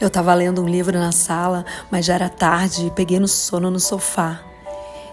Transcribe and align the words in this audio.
Eu 0.00 0.06
estava 0.06 0.32
lendo 0.32 0.62
um 0.62 0.68
livro 0.68 0.96
na 0.96 1.10
sala, 1.10 1.64
mas 1.90 2.06
já 2.06 2.14
era 2.14 2.28
tarde 2.28 2.86
e 2.86 2.90
peguei 2.90 3.18
no 3.18 3.26
sono 3.26 3.68
no 3.68 3.80
sofá. 3.80 4.40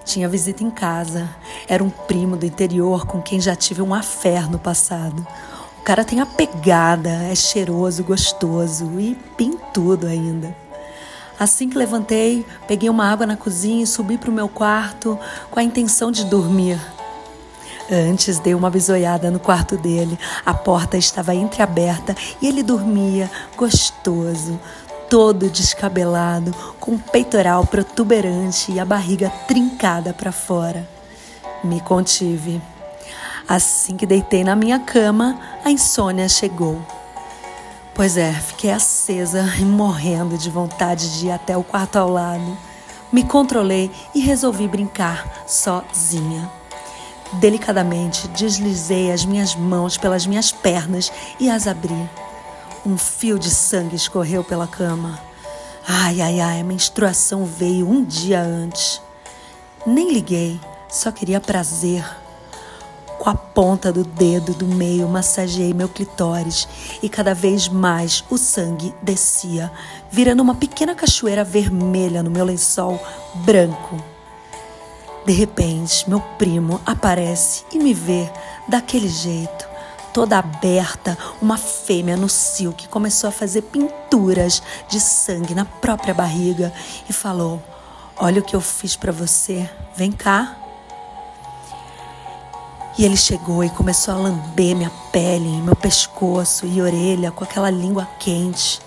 Tinha 0.03 0.29
visita 0.29 0.63
em 0.63 0.69
casa. 0.69 1.27
Era 1.67 1.83
um 1.83 1.89
primo 1.89 2.37
do 2.37 2.45
interior 2.45 3.07
com 3.07 3.19
quem 3.19 3.41
já 3.41 3.55
tive 3.55 3.81
um 3.81 3.95
affair 3.95 4.49
no 4.49 4.59
passado. 4.59 5.25
O 5.79 5.81
cara 5.81 6.05
tem 6.05 6.19
a 6.19 6.25
pegada, 6.25 7.09
é 7.09 7.33
cheiroso, 7.33 8.03
gostoso 8.03 8.99
e 8.99 9.15
pintudo 9.35 10.05
ainda. 10.05 10.55
Assim 11.39 11.67
que 11.67 11.77
levantei, 11.77 12.45
peguei 12.67 12.87
uma 12.87 13.11
água 13.11 13.25
na 13.25 13.35
cozinha 13.35 13.83
e 13.83 13.87
subi 13.87 14.19
para 14.19 14.29
o 14.29 14.33
meu 14.33 14.47
quarto 14.47 15.17
com 15.49 15.59
a 15.59 15.63
intenção 15.63 16.11
de 16.11 16.25
dormir. 16.25 16.79
Antes 17.91 18.39
dei 18.39 18.55
uma 18.55 18.69
bisoiada 18.69 19.29
no 19.29 19.39
quarto 19.39 19.77
dele. 19.77 20.17
A 20.45 20.53
porta 20.53 20.97
estava 20.97 21.35
entreaberta 21.35 22.15
e 22.41 22.47
ele 22.47 22.63
dormia 22.63 23.29
gostoso, 23.55 24.59
todo 25.09 25.49
descabelado, 25.49 26.53
com 26.79 26.95
o 26.95 26.99
peitoral 26.99 27.65
protuberante 27.65 28.71
e 28.71 28.79
a 28.79 28.85
barriga 28.85 29.29
trincada 29.47 30.13
para 30.13 30.31
fora. 30.31 30.87
Me 31.63 31.79
contive. 31.79 32.61
Assim 33.47 33.95
que 33.95 34.07
deitei 34.07 34.43
na 34.43 34.55
minha 34.55 34.79
cama, 34.79 35.39
a 35.63 35.69
insônia 35.69 36.27
chegou. 36.27 36.81
Pois 37.93 38.17
é, 38.17 38.33
fiquei 38.33 38.71
acesa 38.71 39.45
e 39.59 39.63
morrendo 39.63 40.37
de 40.37 40.49
vontade 40.49 41.19
de 41.19 41.27
ir 41.27 41.31
até 41.31 41.55
o 41.55 41.63
quarto 41.63 41.97
ao 41.97 42.09
lado. 42.09 42.57
Me 43.11 43.23
controlei 43.23 43.91
e 44.13 44.19
resolvi 44.19 44.67
brincar 44.67 45.45
sozinha. 45.47 46.49
Delicadamente 47.33 48.27
deslizei 48.29 49.11
as 49.11 49.25
minhas 49.25 49.55
mãos 49.55 49.97
pelas 49.97 50.25
minhas 50.25 50.51
pernas 50.51 51.11
e 51.39 51.49
as 51.49 51.67
abri. 51.67 52.09
Um 52.85 52.97
fio 52.97 53.39
de 53.39 53.49
sangue 53.49 53.95
escorreu 53.95 54.43
pela 54.43 54.67
cama. 54.67 55.19
Ai, 55.87 56.21
ai, 56.21 56.39
ai, 56.39 56.61
a 56.61 56.63
menstruação 56.63 57.45
veio 57.45 57.89
um 57.89 58.03
dia 58.03 58.41
antes. 58.41 59.01
Nem 59.85 60.11
liguei, 60.11 60.59
só 60.87 61.11
queria 61.11 61.41
prazer. 61.41 62.03
Com 63.19 63.29
a 63.29 63.35
ponta 63.35 63.91
do 63.91 64.03
dedo 64.03 64.53
do 64.53 64.67
meio 64.67 65.07
massageei 65.07 65.73
meu 65.73 65.89
clitóris 65.89 66.67
e 67.01 67.09
cada 67.09 67.33
vez 67.33 67.67
mais 67.67 68.23
o 68.29 68.37
sangue 68.37 68.93
descia, 69.01 69.71
virando 70.11 70.43
uma 70.43 70.55
pequena 70.55 70.93
cachoeira 70.93 71.43
vermelha 71.43 72.21
no 72.21 72.29
meu 72.29 72.45
lençol 72.45 72.99
branco. 73.43 74.14
De 75.25 75.33
repente, 75.33 76.07
meu 76.07 76.19
primo 76.19 76.79
aparece 76.85 77.63
e 77.71 77.79
me 77.79 77.95
vê 77.95 78.31
daquele 78.67 79.09
jeito, 79.09 79.67
toda 80.13 80.37
aberta, 80.37 81.17
uma 81.41 81.57
fêmea 81.57 82.15
no 82.15 82.29
cio 82.29 82.71
que 82.71 82.87
começou 82.87 83.27
a 83.27 83.33
fazer 83.33 83.63
pinturas 83.63 84.61
de 84.87 84.99
sangue 84.99 85.55
na 85.55 85.65
própria 85.65 86.13
barriga 86.13 86.71
e 87.09 87.13
falou: 87.13 87.59
Olha 88.15 88.39
o 88.39 88.43
que 88.43 88.55
eu 88.55 88.61
fiz 88.61 88.95
para 88.95 89.11
você, 89.11 89.67
vem 89.95 90.11
cá. 90.11 90.55
E 92.95 93.03
ele 93.03 93.17
chegou 93.17 93.63
e 93.63 93.69
começou 93.71 94.13
a 94.13 94.17
lamber 94.17 94.75
minha 94.75 94.91
pele, 95.11 95.49
meu 95.61 95.75
pescoço 95.75 96.67
e 96.67 96.79
orelha 96.79 97.31
com 97.31 97.43
aquela 97.43 97.71
língua 97.71 98.07
quente. 98.19 98.79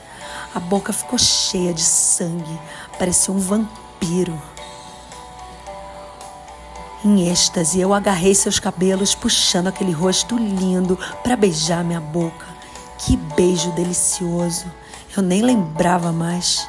A 0.55 0.61
boca 0.61 0.92
ficou 0.92 1.19
cheia 1.19 1.75
de 1.75 1.83
sangue, 1.83 2.58
parecia 2.97 3.34
um 3.34 3.39
vampiro. 3.39 4.41
Em 7.05 7.31
êxtase, 7.31 7.79
eu 7.81 7.95
agarrei 7.95 8.35
seus 8.35 8.59
cabelos, 8.59 9.15
puxando 9.15 9.69
aquele 9.69 9.93
rosto 9.93 10.37
lindo 10.37 10.99
para 11.23 11.37
beijar 11.37 11.85
minha 11.85 12.01
boca. 12.01 12.47
Que 12.99 13.17
beijo 13.17 13.71
delicioso! 13.73 14.67
Eu 15.17 15.23
nem 15.23 15.41
lembrava 15.41 16.11
mais. 16.11 16.69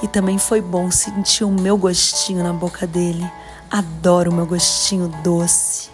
E 0.00 0.06
também 0.06 0.38
foi 0.38 0.60
bom 0.60 0.90
sentir 0.92 1.42
o 1.42 1.50
meu 1.50 1.76
gostinho 1.76 2.44
na 2.44 2.52
boca 2.52 2.86
dele. 2.86 3.28
Adoro 3.68 4.30
o 4.30 4.34
meu 4.34 4.46
gostinho 4.46 5.08
doce. 5.24 5.90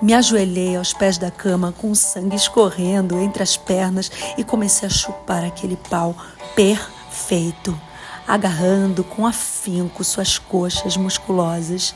Me 0.00 0.14
ajoelhei 0.14 0.76
aos 0.76 0.92
pés 0.92 1.18
da 1.18 1.30
cama 1.30 1.72
com 1.72 1.90
o 1.90 1.96
sangue 1.96 2.36
escorrendo 2.36 3.18
entre 3.18 3.42
as 3.42 3.56
pernas 3.56 4.10
e 4.36 4.44
comecei 4.44 4.86
a 4.86 4.90
chupar 4.90 5.44
aquele 5.44 5.76
pau 5.76 6.14
perfeito, 6.54 7.76
agarrando 8.26 9.02
com 9.02 9.26
afinco 9.26 10.04
suas 10.04 10.38
coxas 10.38 10.96
musculosas. 10.96 11.94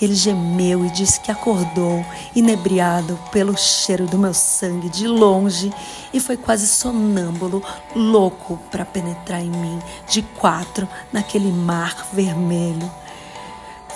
Ele 0.00 0.14
gemeu 0.14 0.84
e 0.84 0.90
disse 0.90 1.20
que 1.20 1.30
acordou, 1.30 2.04
inebriado 2.34 3.18
pelo 3.30 3.56
cheiro 3.56 4.06
do 4.06 4.18
meu 4.18 4.34
sangue 4.34 4.88
de 4.88 5.06
longe, 5.06 5.72
e 6.12 6.18
foi 6.18 6.36
quase 6.36 6.66
sonâmbulo, 6.66 7.62
louco 7.94 8.58
para 8.70 8.84
penetrar 8.84 9.40
em 9.40 9.50
mim, 9.50 9.78
de 10.08 10.22
quatro, 10.22 10.88
naquele 11.12 11.52
mar 11.52 12.06
vermelho. 12.12 12.90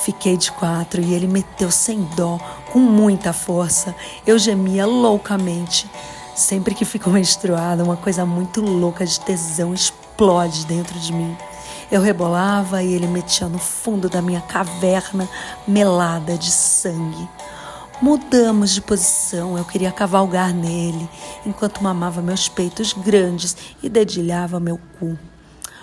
Fiquei 0.00 0.36
de 0.36 0.52
quatro 0.52 1.02
e 1.02 1.12
ele 1.12 1.26
meteu 1.26 1.70
sem 1.70 2.02
dó, 2.16 2.38
com 2.72 2.78
muita 2.78 3.32
força. 3.32 3.94
Eu 4.26 4.38
gemia 4.38 4.86
loucamente. 4.86 5.90
Sempre 6.36 6.72
que 6.72 6.84
fico 6.84 7.10
menstruada, 7.10 7.82
uma 7.82 7.96
coisa 7.96 8.24
muito 8.24 8.60
louca 8.60 9.04
de 9.04 9.18
tesão 9.18 9.74
explode 9.74 10.64
dentro 10.66 10.96
de 11.00 11.12
mim. 11.12 11.36
Eu 11.90 12.02
rebolava 12.02 12.82
e 12.82 12.92
ele 12.92 13.06
metia 13.06 13.48
no 13.48 13.58
fundo 13.58 14.08
da 14.10 14.20
minha 14.20 14.42
caverna 14.42 15.28
melada 15.66 16.36
de 16.36 16.50
sangue. 16.50 17.28
Mudamos 18.00 18.74
de 18.74 18.80
posição, 18.80 19.58
eu 19.58 19.64
queria 19.64 19.90
cavalgar 19.90 20.54
nele, 20.54 21.08
enquanto 21.44 21.82
mamava 21.82 22.22
meus 22.22 22.48
peitos 22.48 22.92
grandes 22.92 23.56
e 23.82 23.88
dedilhava 23.88 24.60
meu 24.60 24.78
cu. 24.98 25.18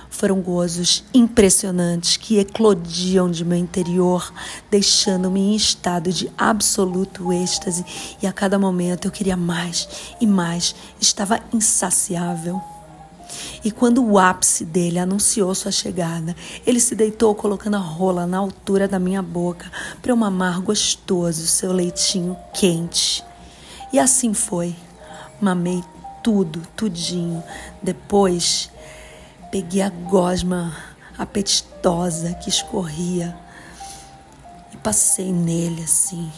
Foram 0.10 0.40
gozos 0.40 1.04
impressionantes 1.14 2.16
que 2.16 2.38
eclodiam 2.38 3.30
de 3.30 3.44
meu 3.44 3.58
interior, 3.58 4.32
deixando-me 4.72 5.42
em 5.42 5.56
estado 5.56 6.14
de 6.14 6.32
absoluto 6.38 7.34
êxtase, 7.34 7.84
e 8.22 8.28
a 8.28 8.32
cada 8.32 8.58
momento 8.58 9.08
eu 9.08 9.12
queria 9.12 9.36
mais 9.36 10.16
e 10.22 10.26
mais, 10.26 10.74
estava 11.02 11.42
insaciável. 11.52 12.62
E 13.64 13.72
quando 13.72 14.04
o 14.04 14.20
ápice 14.20 14.64
dele 14.64 15.00
anunciou 15.00 15.54
sua 15.56 15.72
chegada, 15.72 16.36
ele 16.66 16.80
se 16.80 16.96
deitou 16.96 17.34
colocando 17.34 17.76
a 17.76 17.80
rola 17.80 18.28
na 18.28 18.38
altura 18.38 18.88
da 18.88 19.00
minha 19.00 19.22
boca 19.22 19.72
para 20.02 20.12
eu 20.12 20.16
mamar 20.16 20.62
gostoso 20.62 21.48
seu 21.48 21.72
leitinho 21.72 22.38
quente. 22.54 23.24
E 23.92 24.00
assim 24.00 24.34
foi. 24.34 24.76
Mamei 25.42 25.84
tudo, 26.24 26.62
tudinho. 26.76 27.44
Depois 27.82 28.70
peguei 29.52 29.82
a 29.82 29.90
gosma 29.90 30.76
apetitosa 31.18 32.34
que 32.34 32.50
escorria 32.50 33.36
e 34.74 34.78
passei 34.78 35.32
nele 35.32 35.84
assim. 35.84 36.32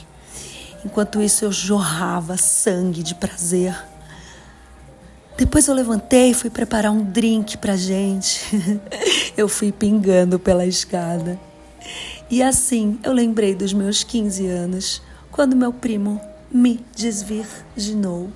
Enquanto 0.86 1.22
isso 1.22 1.44
eu 1.44 1.52
jorrava 1.52 2.38
sangue 2.38 3.02
de 3.02 3.16
prazer. 3.16 3.76
Depois 5.38 5.68
eu 5.68 5.76
levantei 5.76 6.32
e 6.32 6.34
fui 6.34 6.50
preparar 6.50 6.92
um 6.92 7.04
drink 7.04 7.60
pra 7.60 7.76
gente. 7.76 8.42
eu 9.38 9.48
fui 9.48 9.72
pingando 9.72 10.40
pela 10.40 10.66
escada. 10.66 11.40
E 12.30 12.42
assim 12.42 13.00
eu 13.04 13.14
lembrei 13.14 13.54
dos 13.54 13.72
meus 13.72 14.04
15 14.04 14.48
anos, 14.48 15.02
quando 15.32 15.56
meu 15.56 15.72
primo 15.72 16.20
me 16.52 16.84
desvirginou. 16.96 18.32